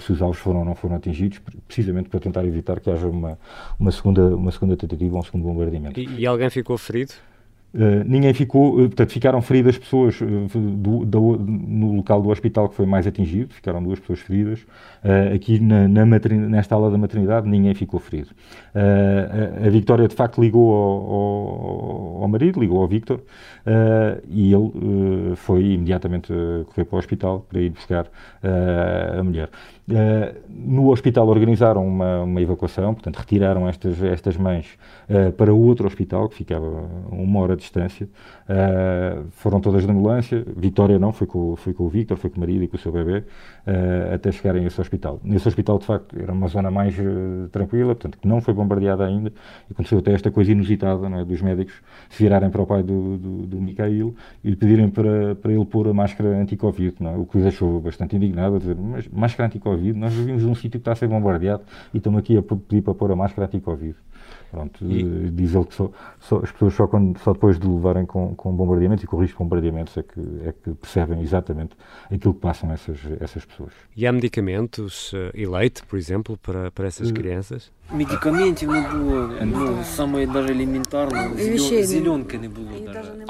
se 0.00 0.12
os 0.12 0.22
alvos 0.22 0.38
foram 0.38 0.60
ou 0.60 0.64
não 0.64 0.74
foram 0.74 0.96
atingidos, 0.96 1.40
precisamente 1.66 2.08
para 2.08 2.20
tentar 2.20 2.44
evitar 2.44 2.80
que 2.80 2.90
haja 2.90 3.06
uma, 3.06 3.38
uma, 3.78 3.90
segunda, 3.90 4.22
uma 4.34 4.50
segunda 4.50 4.76
tentativa 4.76 5.14
ou 5.14 5.20
um 5.20 5.22
segundo 5.22 5.42
bombardeamento. 5.42 5.98
E, 5.98 6.20
e 6.20 6.26
alguém 6.26 6.50
ficou 6.50 6.76
ferido? 6.78 7.14
Uh, 7.74 8.02
ninguém 8.06 8.32
ficou, 8.32 8.74
uh, 8.74 8.88
portanto, 8.88 9.10
ficaram 9.10 9.42
feridas 9.42 9.76
pessoas 9.76 10.18
uh, 10.20 10.26
do, 10.58 11.04
do, 11.04 11.36
no 11.36 11.96
local 11.96 12.22
do 12.22 12.30
hospital 12.30 12.70
que 12.70 12.74
foi 12.74 12.86
mais 12.86 13.06
atingido, 13.06 13.52
ficaram 13.52 13.82
duas 13.82 14.00
pessoas 14.00 14.20
feridas. 14.20 14.64
aqui 15.34 15.60
na, 15.60 15.86
na 15.86 16.06
nesta 16.06 16.74
aula 16.74 16.90
da 16.90 16.96
maternidade, 16.96 17.46
ninguém 17.48 17.74
ficou 17.74 18.00
ferido. 18.00 18.30
A, 18.74 19.66
a, 19.66 19.68
de 20.08 20.14
facto, 20.14 20.40
ligou 20.40 20.72
ao, 20.72 21.12
ao, 21.12 22.22
ao 22.22 22.28
marido, 22.28 22.60
ligou 22.60 22.80
ao 22.80 22.88
Victor, 22.88 23.20
e 24.28 24.52
ele 24.52 25.36
foi 25.36 25.72
imediatamente 25.72 26.32
correr 26.66 26.84
para 26.84 26.96
o 26.96 26.98
hospital 26.98 27.46
para 27.48 27.60
ir 27.60 27.70
buscar 27.70 28.06
a 28.42 29.22
mulher. 29.22 29.50
Uh, 29.88 30.34
no 30.48 30.90
hospital 30.90 31.28
organizaram 31.28 31.86
uma, 31.86 32.22
uma, 32.22 32.42
evacuação, 32.42 32.92
portanto, 32.92 33.16
retiraram 33.18 33.68
estas, 33.68 34.02
estas 34.02 34.36
mães 34.36 34.66
uh, 35.08 35.30
para 35.32 35.54
outro 35.54 35.86
hospital 35.86 36.28
que 36.28 36.34
ficava 36.34 36.66
uma 37.08 37.38
hora 37.38 37.54
de 37.54 37.62
distância. 37.62 38.08
Uh, 38.48 39.26
foram 39.30 39.60
todas 39.60 39.84
de 39.84 39.90
ambulância. 39.90 40.44
Vitória 40.56 40.98
não, 40.98 41.12
foi 41.12 41.28
com, 41.28 41.54
foi 41.54 41.72
com 41.72 41.84
o 41.84 41.88
Victor, 41.88 42.16
foi 42.16 42.30
com 42.30 42.36
o 42.36 42.40
marido 42.40 42.64
e 42.64 42.68
com 42.68 42.76
o 42.76 42.80
seu 42.80 42.90
bebê, 42.90 43.24
até 44.12 44.32
chegarem 44.32 44.64
a 44.64 44.66
esse 44.66 44.80
hospital. 44.80 45.20
Nesse 45.22 45.46
hospital, 45.46 45.78
de 45.78 45.86
facto, 45.86 46.16
era 46.18 46.32
uma 46.32 46.48
zona 46.48 46.70
mais 46.70 46.96
tranquila, 47.52 47.94
portanto, 47.94 48.18
que 48.18 48.26
não 48.26 48.40
foi 48.40 48.54
bombardeada 48.54 49.04
ainda. 49.04 49.32
E 49.68 49.72
aconteceu 49.72 49.98
até 49.98 50.12
esta 50.12 50.30
coisa 50.30 50.52
inusitada 50.52 51.06
é, 51.08 51.24
dos 51.24 51.42
médicos 51.42 51.74
se 52.08 52.22
virarem 52.22 52.50
para 52.50 52.62
o 52.62 52.66
pai 52.66 52.82
do, 52.82 53.18
do, 53.18 53.46
do 53.46 53.66
e 53.66 54.50
lhe 54.50 54.56
pedirem 54.56 54.88
para, 54.88 55.34
para 55.34 55.52
ele 55.52 55.64
pôr 55.64 55.88
a 55.88 55.94
máscara 55.94 56.30
anti-Covid, 56.40 56.96
é? 57.00 57.16
o 57.16 57.26
que 57.26 57.38
o 57.38 57.42
deixou 57.42 57.80
bastante 57.80 58.16
indignado, 58.16 58.56
a 58.56 58.58
dizer, 58.58 58.76
mas 58.76 59.06
máscara 59.08 59.48
anti-Covid 59.48 59.75
Covid. 59.76 59.98
Nós 59.98 60.12
vivemos 60.12 60.42
num 60.42 60.54
sítio 60.54 60.72
que 60.72 60.76
está 60.78 60.92
a 60.92 60.96
ser 60.96 61.08
bombardeado 61.08 61.62
e 61.92 61.98
estamos 61.98 62.18
aqui 62.18 62.36
a 62.36 62.42
pedir 62.42 62.82
para 62.82 62.94
pôr 62.94 63.12
a 63.12 63.16
máscara 63.16 63.46
anti-Covid. 63.46 63.94
Pronto, 64.55 64.85
e... 64.85 65.01
Eh, 65.01 65.29
diz 65.31 65.55
ele 65.55 65.65
que 65.65 65.75
só, 65.75 65.91
só, 66.19 66.37
as 66.37 66.51
pessoas 66.51 66.73
só, 66.73 66.87
quando, 66.87 67.17
só 67.19 67.33
depois 67.33 67.59
de 67.59 67.67
levarem 67.67 68.05
com, 68.05 68.35
com 68.35 68.51
bombardeamentos 68.53 69.03
e 69.03 69.07
com 69.07 69.17
risco 69.17 69.37
de 69.37 69.43
bombardeamentos 69.43 69.97
é 69.97 70.03
que, 70.03 70.19
é 70.45 70.51
que 70.51 70.73
percebem 70.73 71.21
exatamente 71.21 71.75
aquilo 72.11 72.33
que 72.33 72.39
passam 72.39 72.71
essas, 72.71 72.99
essas 73.19 73.45
pessoas. 73.45 73.71
E 73.95 74.05
há 74.05 74.11
medicamentos 74.11 75.13
uh, 75.13 75.31
e 75.33 75.45
leite, 75.45 75.83
por 75.85 75.97
exemplo, 75.97 76.37
para, 76.37 76.71
para 76.71 76.87
essas 76.87 77.09
uh, 77.09 77.13
crianças? 77.13 77.71
Медикаментів 77.93 78.69
не 78.69 78.81
було, 78.81 79.29
ну, 79.45 79.83
саме 79.83 80.25
даже 80.25 80.51
елементарно, 80.51 81.35
зеленка 81.83 82.37
не 82.37 82.47
було. 82.47 82.71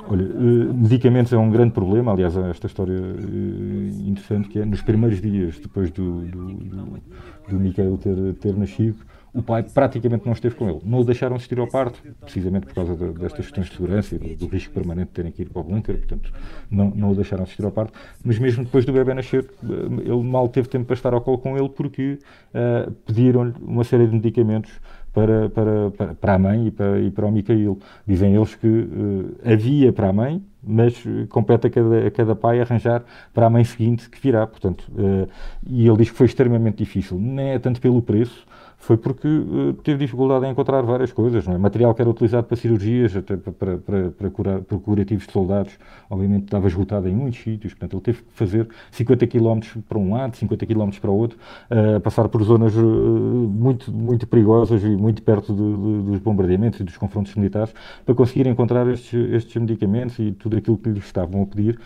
Olha, 0.07 0.23
uh, 0.23 0.73
medicamentos 0.73 1.33
é 1.33 1.37
um 1.37 1.49
grande 1.49 1.73
problema, 1.73 2.11
aliás, 2.11 2.37
há 2.37 2.47
esta 2.49 2.67
história 2.67 2.93
uh, 2.93 4.09
interessante 4.11 4.49
que 4.49 4.59
é, 4.59 4.65
nos 4.65 4.81
primeiros 4.81 5.19
dias 5.19 5.59
depois 5.59 5.89
do, 5.89 6.21
do, 6.33 6.53
do, 6.53 7.01
do 7.49 7.59
Michael 7.59 7.97
ter, 7.97 8.33
ter 8.35 8.55
nascido, 8.55 8.99
o 9.36 9.42
pai 9.42 9.62
praticamente 9.62 10.24
não 10.24 10.32
esteve 10.32 10.54
com 10.54 10.68
ele. 10.68 10.80
Não 10.82 11.00
o 11.00 11.04
deixaram 11.04 11.36
assistir 11.36 11.58
ao 11.58 11.66
parto, 11.66 12.00
precisamente 12.20 12.66
por 12.66 12.74
causa 12.74 12.96
de, 12.96 13.12
destas 13.18 13.44
questões 13.44 13.66
de 13.66 13.76
segurança 13.76 14.14
e 14.14 14.18
do, 14.18 14.34
do, 14.34 14.46
risco 14.46 14.72
permanente 14.72 15.08
de 15.08 15.12
terem 15.12 15.30
que 15.30 15.42
ir 15.42 15.50
para 15.50 15.60
o 15.60 15.64
bunker, 15.64 15.98
portanto, 15.98 16.32
não, 16.70 16.90
não 16.90 17.10
o 17.10 17.14
deixaram 17.14 17.44
assistir 17.44 17.64
ao 17.64 17.70
parto. 17.70 17.92
Mas 18.24 18.38
mesmo 18.38 18.64
depois 18.64 18.86
do 18.86 18.92
bebê 18.94 19.12
nascer, 19.12 19.44
eh, 19.44 19.66
ele 20.04 20.22
mal 20.22 20.48
teve 20.48 20.68
tempo 20.68 20.86
para 20.86 20.94
estar 20.94 21.12
ao 21.12 21.20
colo 21.20 21.36
com 21.36 21.56
ele 21.56 21.68
porque 21.68 22.18
uh, 22.54 22.90
pediram-lhe 23.04 23.52
uma 23.60 23.84
série 23.84 24.06
de 24.06 24.14
medicamentos 24.14 24.72
para, 25.12 25.50
para, 25.50 26.14
para, 26.14 26.34
a 26.34 26.38
mãe 26.38 26.68
e 26.68 26.70
para, 26.70 27.00
e 27.00 27.10
para 27.10 27.26
o 27.26 27.32
Micael. 27.32 27.78
Dizem 28.06 28.34
eles 28.34 28.54
que 28.54 28.66
uh, 28.66 29.36
havia 29.44 29.92
para 29.92 30.08
a 30.08 30.12
mãe, 30.14 30.42
mas 30.62 30.94
compete 31.28 31.66
a 31.66 31.70
cada, 31.70 32.06
a 32.06 32.10
cada 32.10 32.34
pai 32.34 32.60
arranjar 32.60 33.04
para 33.34 33.46
a 33.46 33.50
mãe 33.50 33.64
seguinte 33.64 34.08
que 34.08 34.20
virá. 34.20 34.46
Portanto, 34.46 34.90
uh, 34.92 35.28
e 35.66 35.86
ele 35.86 35.96
diz 35.98 36.10
que 36.10 36.16
foi 36.16 36.26
extremamente 36.26 36.78
difícil, 36.78 37.18
nem 37.18 37.50
é 37.50 37.58
tanto 37.58 37.80
pelo 37.82 38.00
preço, 38.00 38.46
foi 38.78 38.96
porque 38.96 39.26
uh, 39.26 39.72
teve 39.82 39.98
dificuldade 39.98 40.46
em 40.46 40.50
encontrar 40.50 40.82
várias 40.82 41.12
coisas. 41.12 41.46
É? 41.48 41.58
Material 41.58 41.94
que 41.94 42.02
era 42.02 42.10
utilizado 42.10 42.46
para 42.46 42.56
cirurgias, 42.56 43.16
até 43.16 43.36
para, 43.36 43.78
para, 43.78 44.10
para, 44.10 44.30
curar, 44.30 44.60
para 44.60 44.78
curativos 44.78 45.26
de 45.26 45.32
soldados, 45.32 45.72
obviamente 46.08 46.44
estava 46.44 46.66
esgotado 46.66 47.08
em 47.08 47.14
muitos 47.14 47.40
sítios. 47.40 47.74
Portanto, 47.74 47.94
ele 47.94 48.02
teve 48.02 48.18
que 48.18 48.32
fazer 48.32 48.68
50 48.92 49.26
km 49.26 49.60
para 49.88 49.98
um 49.98 50.14
lado, 50.14 50.36
50 50.36 50.66
km 50.66 50.90
para 51.00 51.10
o 51.10 51.16
outro, 51.16 51.38
uh, 51.70 52.00
passar 52.00 52.28
por 52.28 52.42
zonas 52.44 52.74
uh, 52.76 52.80
muito, 52.80 53.90
muito 53.90 54.26
perigosas 54.26 54.82
e 54.82 54.88
muito 54.88 55.22
perto 55.22 55.52
de, 55.52 55.62
de, 55.62 56.10
dos 56.10 56.18
bombardeamentos 56.20 56.78
e 56.78 56.84
dos 56.84 56.96
confrontos 56.96 57.34
militares 57.34 57.74
para 58.04 58.14
conseguir 58.14 58.46
encontrar 58.46 58.86
estes, 58.88 59.12
estes 59.32 59.56
medicamentos 59.56 60.18
e 60.18 60.32
tudo 60.32 60.56
aquilo 60.56 60.76
que 60.76 60.90
lhe 60.90 60.98
estavam 60.98 61.42
a 61.42 61.46
pedir 61.46 61.78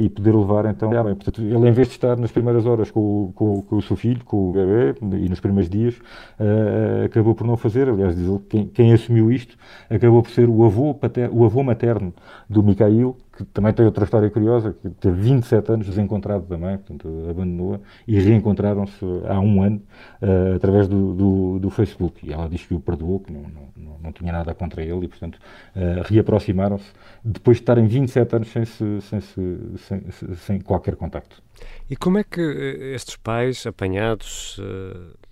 e 0.00 0.08
poder 0.08 0.34
levar 0.34 0.66
então. 0.66 0.90
bem, 0.90 1.14
portanto, 1.14 1.40
ele, 1.42 1.68
em 1.68 1.72
vez 1.72 1.88
de 1.88 1.94
estar 1.94 2.16
nas 2.16 2.30
primeiras 2.30 2.64
horas 2.64 2.90
com, 2.90 3.32
com, 3.34 3.62
com 3.62 3.76
o 3.76 3.82
seu 3.82 3.96
filho, 3.96 4.24
com 4.24 4.50
o 4.50 4.52
bebê, 4.52 4.94
e 5.16 5.28
nos 5.28 5.40
primeiros 5.40 5.68
dias, 5.68 5.94
uh, 6.38 7.04
acabou 7.04 7.34
por 7.34 7.46
não 7.46 7.56
fazer. 7.56 7.88
Aliás, 7.88 8.16
diz 8.16 8.26
ele, 8.26 8.40
quem, 8.48 8.66
quem, 8.66 8.92
assumiu 8.92 9.30
isto 9.30 9.56
acabou 9.88 10.22
por 10.22 10.30
ser 10.30 10.48
o 10.48 10.64
avô, 10.64 10.94
pater, 10.94 11.30
o 11.32 11.44
avô 11.44 11.62
materno 11.62 12.12
do 12.48 12.62
Mikhail, 12.62 13.16
que 13.36 13.44
também 13.44 13.72
tem 13.72 13.86
outra 13.86 14.04
história 14.04 14.28
curiosa, 14.30 14.74
que 14.82 14.90
teve 14.90 15.20
27 15.20 15.72
anos 15.72 15.86
desencontrado 15.86 16.46
da 16.46 16.58
mãe, 16.58 16.76
portanto 16.76 17.08
abandonou-a, 17.30 17.78
e 18.06 18.18
reencontraram-se 18.18 19.04
há 19.28 19.38
um 19.38 19.62
ano 19.62 19.80
uh, 20.20 20.56
através 20.56 20.88
do, 20.88 21.14
do, 21.14 21.58
do, 21.60 21.70
Facebook. 21.70 22.26
E 22.26 22.32
ela 22.32 22.48
diz 22.48 22.66
que 22.66 22.74
o 22.74 22.80
perdoou, 22.80 23.20
que 23.20 23.32
não, 23.32 23.42
não, 23.76 23.98
não 24.02 24.12
tinha 24.12 24.32
nada 24.32 24.52
contra 24.54 24.82
ele, 24.82 25.04
e 25.04 25.08
portanto 25.08 25.36
uh, 25.36 26.02
reaproximaram-se 26.04 26.92
depois 27.24 27.58
de 27.58 27.62
estarem 27.62 27.86
27 27.86 28.36
anos 28.36 28.48
sem, 28.48 28.64
se, 28.64 29.00
sem, 29.02 29.20
se, 29.20 29.58
sem, 29.76 30.02
sem 30.34 30.60
qualquer 30.60 30.96
contacto. 30.96 31.40
E 31.88 31.96
como 31.96 32.18
é 32.18 32.24
que 32.24 32.40
estes 32.40 33.16
pais 33.16 33.66
apanhados 33.66 34.58
uh, 34.58 35.27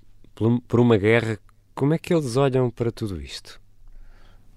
por 0.68 0.80
uma 0.80 0.96
guerra, 0.98 1.38
como 1.74 1.94
é 1.94 1.98
que 1.98 2.12
eles 2.12 2.36
olham 2.36 2.70
para 2.70 2.92
tudo 2.92 3.20
isto? 3.20 3.60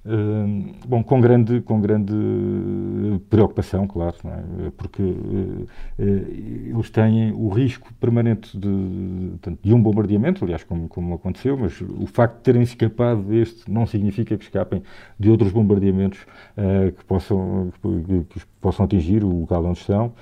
Uh, 0.06 0.74
bom, 0.88 1.04
com 1.04 1.20
grande, 1.20 1.60
com 1.60 1.82
grande 1.82 2.14
preocupação, 3.30 3.86
claro, 3.86 4.16
é? 4.26 4.72
porque 4.78 5.04
uh, 5.04 5.68
eles 5.98 6.90
têm 6.90 7.34
o 7.34 7.50
risco 7.50 7.94
permanente 8.00 8.58
de, 8.58 9.34
de, 9.62 9.74
um 9.74 9.82
bombardeamento, 9.82 10.46
aliás, 10.46 10.64
como, 10.64 10.88
como 10.88 11.16
aconteceu, 11.16 11.58
mas 11.58 11.82
o 11.82 12.06
facto 12.06 12.38
de 12.38 12.44
terem 12.44 12.62
escapado 12.62 13.22
deste 13.24 13.70
não 13.70 13.86
significa 13.86 14.38
que 14.38 14.44
escapem 14.46 14.82
de 15.20 15.30
outros 15.30 15.52
bombardeamentos 15.52 16.20
uh, 16.58 16.94
que, 16.94 17.04
possam, 17.04 17.72
que, 17.82 18.40
que, 18.40 18.46
possam 18.62 18.86
atingir 18.86 19.24
o 19.24 19.42
local 19.42 19.66
onde 19.66 19.80
estão. 19.80 20.14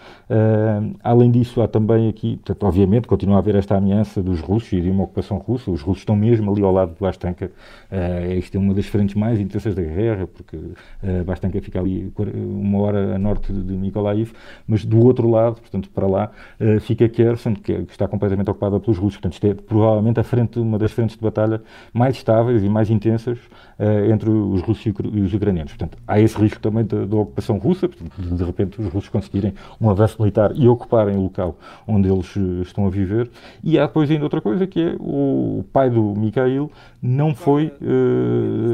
além 1.03 1.31
disso, 1.31 1.61
há 1.61 1.67
também 1.67 2.07
aqui, 2.07 2.37
portanto, 2.37 2.63
obviamente, 2.63 3.07
continua 3.07 3.35
a 3.37 3.39
haver 3.39 3.55
esta 3.55 3.75
ameaça 3.75 4.21
dos 4.21 4.39
russos 4.39 4.73
e 4.73 4.81
de 4.81 4.89
uma 4.89 5.03
ocupação 5.03 5.37
russa. 5.37 5.71
Os 5.71 5.81
russos 5.81 6.01
estão 6.01 6.15
mesmo 6.15 6.51
ali 6.51 6.61
ao 6.63 6.71
lado 6.71 6.93
de 6.93 6.99
Bastanca. 6.99 7.51
Uh, 7.91 8.33
isto 8.33 8.55
é 8.55 8.59
uma 8.59 8.73
das 8.73 8.85
frentes 8.85 9.15
mais 9.15 9.39
da 9.75 9.81
guerra, 9.81 10.27
porque 10.27 10.55
uh, 10.57 11.23
Bastanca 11.25 11.61
fica 11.61 11.79
ali 11.79 12.11
uma 12.35 12.79
hora 12.79 13.15
a 13.15 13.19
norte 13.19 13.51
de 13.51 13.73
Mykolaiv, 13.73 14.31
mas 14.67 14.85
do 14.85 15.03
outro 15.05 15.29
lado, 15.29 15.59
portanto, 15.61 15.89
para 15.89 16.07
lá, 16.07 16.31
uh, 16.59 16.79
fica 16.79 17.07
Kherson, 17.07 17.55
que, 17.55 17.85
que, 17.85 17.91
está 17.91 18.07
completamente 18.07 18.49
ocupada 18.49 18.79
pelos 18.79 18.97
russos. 18.97 19.17
Portanto, 19.17 19.33
isto 19.33 19.47
é 19.47 19.53
provavelmente 19.53 20.19
a 20.19 20.23
frente, 20.23 20.59
uma 20.59 20.77
das 20.77 20.91
frentes 20.91 21.15
de 21.15 21.21
batalha 21.21 21.61
mais 21.93 22.15
estáveis 22.15 22.63
e 22.63 22.69
mais 22.69 22.89
intensas 22.89 23.37
uh, 23.79 24.11
entre 24.11 24.29
os 24.29 24.61
russos 24.61 24.85
e 24.85 25.21
os 25.21 25.33
ucranianos. 25.33 25.73
Portanto, 25.73 25.97
há 26.07 26.19
esse 26.19 26.37
risco 26.37 26.59
também 26.59 26.85
da, 26.85 27.05
da 27.05 27.17
ocupação 27.17 27.57
russa, 27.57 27.87
portanto, 27.87 28.21
de, 28.21 28.35
de 28.35 28.43
repente 28.43 28.81
os 28.81 28.87
russos 28.87 29.09
conseguirem 29.09 29.53
um 29.79 29.89
avanço 29.89 30.17
militar 30.19 30.51
e 30.55 30.67
ocuparem 30.67 31.15
o 31.15 31.21
local 31.21 31.57
onde 31.87 32.09
eles 32.09 32.35
estão 32.61 32.85
a 32.85 32.89
viver. 32.89 33.29
E 33.63 33.77
há 33.79 33.85
depois 33.85 34.09
ainda 34.09 34.23
outra 34.23 34.41
coisa, 34.41 34.65
que 34.67 34.81
é 34.81 34.95
o 34.99 35.63
pai 35.71 35.89
do 35.89 36.13
Mikhail 36.15 36.71
não 37.01 37.33
foi, 37.33 37.71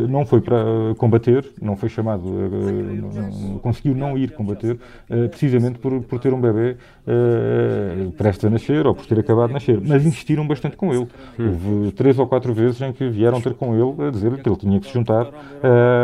não 0.10 0.26
foi 0.26 0.42
para 0.42 0.64
combater, 0.98 1.46
não 1.62 1.76
foi 1.76 1.90
chamado, 1.90 2.28
uh, 2.28 3.60
conseguiu 3.62 3.96
não 3.96 4.18
ir 4.18 4.32
combater, 4.32 4.74
uh, 5.10 5.30
precisamente 5.30 5.80
por, 5.80 6.02
por 6.04 6.20
ter 6.20 6.34
um 6.34 6.42
bebê 6.42 6.78
uh, 7.08 8.12
prestes 8.12 8.46
a 8.46 8.50
nascer 8.50 8.86
ou 8.86 8.96
por 8.96 9.06
ter 9.06 9.20
acabado 9.20 9.48
de 9.48 9.54
nascer. 9.54 9.80
Mas 9.82 10.06
insistiram 10.06 10.48
bastante 10.48 10.76
com 10.76 10.94
ele. 10.94 11.08
Houve 11.40 11.92
três 11.94 12.18
ou 12.20 12.28
quatro 12.28 12.54
vezes 12.54 12.82
em 12.82 12.92
que 12.92 13.08
vieram 13.10 13.42
ter 13.42 13.54
com 13.54 13.74
ele 13.74 14.08
a 14.08 14.12
dizer 14.12 14.42
que 14.42 14.50
ele 14.50 14.58
tinha 14.58 14.80
que 14.80 14.88
se 14.88 14.94
juntar 14.94 15.28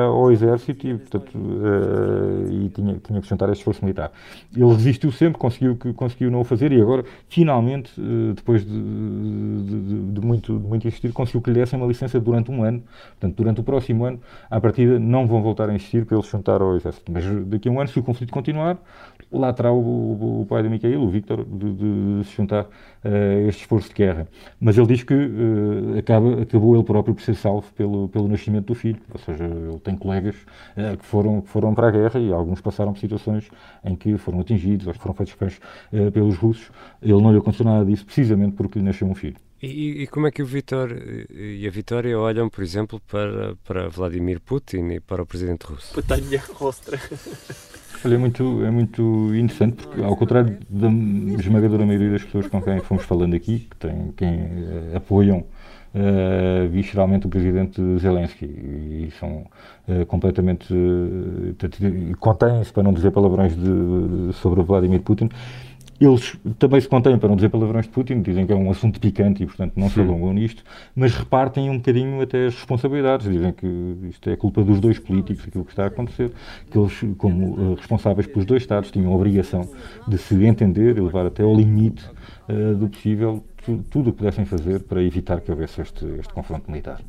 ao 0.07 0.31
exército 0.31 0.88
e, 0.88 0.98
portanto, 0.98 1.31
e 2.50 2.69
tinha, 2.69 2.95
tinha 2.95 3.19
que 3.19 3.25
se 3.25 3.29
juntar 3.29 3.50
a 3.50 3.51
este 3.51 3.62
esforço 3.62 3.83
militar. 3.83 4.12
Ele 4.55 4.74
resistiu 4.74 5.12
sempre, 5.12 5.39
conseguiu, 5.39 5.77
conseguiu 5.95 6.31
não 6.31 6.41
o 6.41 6.43
fazer 6.43 6.71
e 6.71 6.81
agora, 6.81 7.03
finalmente, 7.27 7.91
depois 8.36 8.65
de, 8.65 8.71
de, 8.71 9.63
de, 9.63 9.68
muito, 10.29 10.53
muito 10.53 10.88
insistir, 10.88 11.12
conseguiu 11.12 11.41
que 11.41 11.50
lhe 11.50 11.59
dessem 11.59 11.79
uma 11.79 11.88
licença 11.88 12.19
durante 12.19 12.51
um 12.51 12.63
ano. 12.63 12.83
Portanto, 13.12 13.36
durante 13.36 13.62
o 13.62 13.63
próximo 13.63 14.05
ano, 14.05 14.19
à 14.50 14.62
partida, 14.62 15.00
não 15.00 15.25
vão 15.25 15.41
voltar 15.41 15.69
a 15.69 15.74
insistir 15.74 16.05
para 16.05 16.15
ele 16.17 16.24
se 16.24 16.31
juntar 16.31 16.62
ao 16.62 16.75
exército. 16.75 17.12
Mas 17.12 17.25
daqui 17.48 17.67
a 17.67 17.71
um 17.71 17.79
ano, 17.79 17.89
se 17.89 17.98
o 18.00 18.03
conflito 18.03 18.31
continuar, 18.31 18.77
lá 19.31 19.51
terá 19.51 19.71
o, 19.71 19.79
o, 19.79 20.41
o 20.41 20.45
pai 20.45 20.62
de 20.62 20.69
Micael, 20.69 21.01
o 21.01 21.09
Victor, 21.09 21.43
de, 21.43 21.74
de, 21.74 22.27
se 22.27 22.36
juntar 22.36 22.67
a 23.03 23.48
este 23.48 23.62
esforço 23.62 23.89
de 23.89 23.95
guerra. 23.95 24.27
Mas 24.59 24.77
ele 24.77 24.88
diz 24.88 25.03
que 25.03 25.13
uh, 25.13 25.98
acaba, 25.98 26.41
acabou 26.41 26.75
ele 26.75 26.83
próprio 26.83 27.15
por 27.15 27.24
ser 27.24 27.36
salvo 27.36 27.71
pelo, 27.74 28.07
pelo 28.09 28.27
nascimento 28.27 28.67
do 28.67 28.75
filho. 28.75 29.01
Ou 29.12 29.19
seja, 29.19 29.45
ele 29.45 29.79
tem 29.79 29.95
colegas 29.95 30.36
uh, 30.77 30.98
que, 30.98 31.05
foram, 31.05 31.41
que 31.41 31.50
foram 31.50 31.74
para 31.74 31.88
a 31.88 31.91
guerra 31.91 32.19
e 32.19 32.31
alguns 32.31 32.62
passaram 32.62 32.93
por 32.93 33.00
situações 33.00 33.50
em 33.83 33.95
que 33.95 34.17
foram 34.17 34.39
atingidos 34.39 34.86
ou 34.86 34.93
foram 34.93 35.15
feitos 35.15 35.33
pés 35.33 35.59
uh, 35.91 36.12
pelos 36.12 36.38
russos. 36.38 36.71
Ele 37.01 37.19
não 37.21 37.31
lhe 37.31 37.39
aconteceu 37.39 37.65
nada 37.65 37.86
disso, 37.86 38.05
precisamente 38.05 38.55
porque 38.55 38.77
lhe 38.77 38.86
nasceu 38.86 39.07
um 39.07 39.15
filho. 39.15 39.49
E, 39.62 40.04
e, 40.04 40.08
como 40.08 40.25
é 40.25 40.32
que 40.32 40.42
o 40.42 40.46
Vitor 40.46 40.89
e 41.30 41.68
a 41.68 41.70
Vitória 41.70 42.18
olham, 42.18 42.50
por 42.50 42.63
exemplo, 42.63 43.01
para, 43.12 43.56
para 43.66 43.89
Vladimir 43.89 44.39
Putin 44.39 44.88
e 44.92 45.00
para 45.01 45.22
o 45.22 45.25
presidente 45.25 45.66
russo? 45.66 45.94
Pytanie 45.94 46.39
ostre. 46.62 46.98
Olha, 48.06 48.16
é 48.16 48.18
muito, 48.18 48.63
é 48.63 48.72
muito 48.72 49.01
interessante, 49.36 49.86
porque 49.86 50.01
ao 50.01 50.16
contrário 50.16 50.58
da 50.70 50.88
esmagadora 51.38 51.86
maioria 51.86 52.12
das 52.12 52.24
pessoas 52.24 52.48
com 52.48 52.62
quem 52.62 52.80
fomos 52.80 53.04
falando 53.04 53.36
aqui, 53.36 53.68
que 53.70 53.75
tem, 53.75 54.13
quem 54.16 54.36
uh, 54.36 54.96
apoiam 54.96 55.39
uh, 55.39 56.70
visceralmente 56.70 57.28
o 57.28 57.30
presidente 57.30 57.82
Zelensky 58.00 58.46
e 58.46 59.10
são 59.20 59.46
uh, 59.88 60.06
completamente 60.06 60.74
uh, 60.74 62.18
contêm-se, 62.20 62.72
para 62.72 62.84
não 62.84 62.94
dizer 62.94 63.12
palavrões 63.12 63.56
de, 63.56 64.34
sobre 64.34 64.63
Vladimir 64.63 65.01
Putin, 65.01 65.30
eles 66.00 66.38
também 66.58 66.79
se 66.79 66.88
contêm, 66.88 67.18
para 67.18 67.27
não 67.27 67.36
dizer 67.36 67.50
palavrões 67.50 67.86
de 67.86 67.91
Putin, 67.91 68.22
dizem 68.22 68.46
que 68.46 68.53
é 68.53 68.56
um 68.56 68.72
assunto 68.72 69.00
picante 69.00 69.44
e, 69.44 69.46
portanto, 69.46 69.74
não 69.75 69.89
se 69.89 70.00
alongam 70.00 70.34
nisto, 70.34 70.63
mas 70.96 71.13
repartem 71.13 71.70
um 71.70 71.77
bocadinho 71.77 72.22
até 72.22 72.48
as 72.48 72.56
responsabilidades. 72.56 73.29
Dizem 73.29 73.51
que 73.51 73.68
isto 74.10 74.29
é 74.29 74.36
culpa 74.36 74.63
dos 74.63 74.79
dois 74.79 74.98
políticos, 74.98 75.46
aquilo 75.48 75.65
que 75.65 75.72
está 75.72 75.84
a 75.84 75.88
acontecer, 75.88 76.32
que 76.72 76.77
eles, 76.77 76.94
como 77.18 77.53
uh, 77.53 77.74
responsáveis 77.75 78.27
pelos 78.27 78.46
dois 78.46 78.63
Estados, 78.63 78.91
tinham 78.91 79.12
a 79.12 79.15
obrigação 79.15 79.70
de 80.08 80.18
se 80.18 80.36
entender 80.46 80.98
e 80.98 81.01
levar 81.01 81.25
até 81.25 81.44
ao 81.44 81.53
limite 81.53 82.06
uh, 82.48 82.75
do 82.75 82.88
possível 82.88 83.44
tudo 83.89 84.10
o 84.10 84.13
que 84.13 84.20
pudessem 84.20 84.46
fazer 84.46 84.82
para 84.82 85.03
evitar 85.03 85.41
que 85.41 85.51
houvesse 85.51 85.82
este, 85.82 86.06
este 86.20 86.34
confronto 86.34 86.70
militar. 86.72 87.01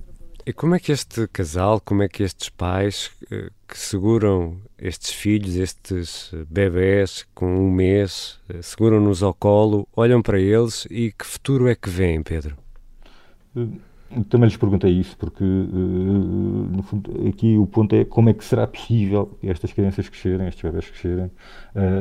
E 0.50 0.52
como 0.52 0.74
é 0.74 0.80
que 0.80 0.90
este 0.90 1.28
casal, 1.28 1.80
como 1.80 2.02
é 2.02 2.08
que 2.08 2.24
estes 2.24 2.48
pais 2.48 3.12
eh, 3.30 3.50
que 3.68 3.78
seguram 3.78 4.60
estes 4.76 5.12
filhos, 5.12 5.54
estes 5.54 6.32
bebés 6.48 7.24
com 7.32 7.54
um 7.54 7.70
mês, 7.70 8.40
eh, 8.48 8.60
seguram-nos 8.60 9.22
ao 9.22 9.32
colo, 9.32 9.86
olham 9.94 10.20
para 10.20 10.40
eles 10.40 10.88
e 10.90 11.12
que 11.12 11.24
futuro 11.24 11.68
é 11.68 11.76
que 11.76 11.88
vêm, 11.88 12.20
Pedro? 12.20 12.58
Eh, 14.10 14.22
também 14.28 14.48
lhes 14.48 14.56
perguntei 14.56 14.90
isso, 14.92 15.16
porque 15.16 15.44
no 15.44 16.82
fundo, 16.82 17.10
aqui 17.28 17.56
o 17.56 17.66
ponto 17.66 17.94
é 17.94 18.04
como 18.04 18.30
é 18.30 18.32
que 18.32 18.44
será 18.44 18.66
possível 18.66 19.38
estas 19.42 19.72
crianças 19.72 20.08
crescerem, 20.08 20.48
estes 20.48 20.62
bebés 20.62 20.90
crescerem, 20.90 21.30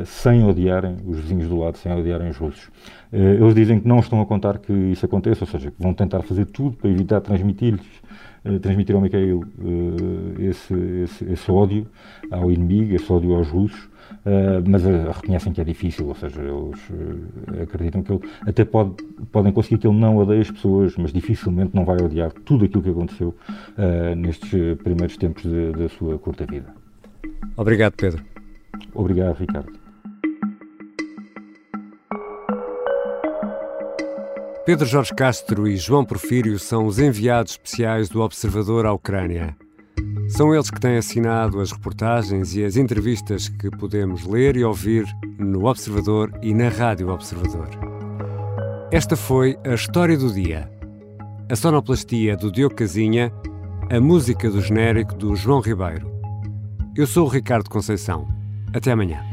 sem 0.04 0.44
odiarem 0.44 0.96
os 1.06 1.18
vizinhos 1.20 1.48
do 1.48 1.58
lado, 1.58 1.78
sem 1.78 1.92
odiarem 1.92 2.30
os 2.30 2.36
russos. 2.36 2.70
eles 3.12 3.54
dizem 3.54 3.80
que 3.80 3.86
não 3.86 4.00
estão 4.00 4.20
a 4.20 4.26
contar 4.26 4.58
que 4.58 4.72
isso 4.72 5.06
aconteça, 5.06 5.44
ou 5.44 5.48
seja, 5.48 5.70
que 5.70 5.82
vão 5.82 5.94
tentar 5.94 6.22
fazer 6.22 6.46
tudo 6.46 6.76
para 6.76 6.90
evitar 6.90 7.20
transmitir-lhes 7.20 8.00
eh, 8.44 8.58
transmitir 8.58 8.94
ao 8.94 9.02
Mikhail 9.02 9.44
esse, 10.38 10.74
esse, 10.74 11.24
esse, 11.30 11.50
ódio 11.50 11.86
ao 12.30 12.50
inimigo, 12.50 12.94
esse 12.94 13.12
ódio 13.12 13.34
aos 13.34 13.48
russos, 13.48 13.89
uh, 14.10 14.62
mas 14.68 14.82
reconhecem 14.84 15.52
que 15.52 15.60
é 15.60 15.64
difícil, 15.64 16.08
ou 16.08 16.14
seja, 16.14 16.40
eles 16.42 17.62
acreditam 17.62 18.02
que 18.02 18.12
ele 18.12 18.20
até 18.46 18.64
pode, 18.64 19.02
podem 19.32 19.52
conseguir 19.52 19.78
que 19.78 19.86
ele 19.86 19.98
não 19.98 20.16
odeie 20.16 20.40
as 20.40 20.50
pessoas, 20.50 20.96
mas 20.96 21.12
dificilmente 21.12 21.74
não 21.74 21.84
vai 21.84 22.00
odiar 22.02 22.32
tudo 22.32 22.64
aquilo 22.64 22.82
que 22.82 22.90
aconteceu 22.90 23.34
nestes 24.16 24.50
primeiros 24.82 25.16
tempos 25.16 25.44
da 25.44 25.88
sua 25.88 26.18
curta 26.18 26.46
vida. 26.46 26.74
Obrigado, 27.56 27.94
Pedro. 27.94 28.24
Obrigado, 28.94 29.36
Ricardo. 29.36 29.72
Pedro 34.64 34.86
Jorge 34.86 35.12
Castro 35.14 35.66
e 35.66 35.76
João 35.76 36.04
Porfírio 36.04 36.58
são 36.58 36.86
os 36.86 36.98
enviados 36.98 37.52
especiais 37.52 38.08
do 38.08 38.20
Observador 38.20 38.86
à 38.86 38.92
Ucrânia. 38.92 39.56
São 40.30 40.54
eles 40.54 40.70
que 40.70 40.80
têm 40.80 40.96
assinado 40.96 41.60
as 41.60 41.72
reportagens 41.72 42.54
e 42.54 42.64
as 42.64 42.76
entrevistas 42.76 43.48
que 43.48 43.68
podemos 43.68 44.24
ler 44.24 44.56
e 44.56 44.64
ouvir 44.64 45.04
no 45.36 45.66
Observador 45.66 46.32
e 46.40 46.54
na 46.54 46.68
Rádio 46.68 47.08
Observador. 47.08 47.68
Esta 48.92 49.16
foi 49.16 49.58
a 49.66 49.74
história 49.74 50.16
do 50.16 50.32
dia. 50.32 50.70
A 51.50 51.56
sonoplastia 51.56 52.36
do 52.36 52.50
Diogo 52.50 52.76
Casinha, 52.76 53.32
a 53.90 54.00
música 54.00 54.48
do 54.48 54.60
genérico 54.62 55.16
do 55.16 55.34
João 55.34 55.60
Ribeiro. 55.60 56.08
Eu 56.96 57.08
sou 57.08 57.26
o 57.26 57.28
Ricardo 57.28 57.68
Conceição. 57.68 58.28
Até 58.72 58.92
amanhã. 58.92 59.29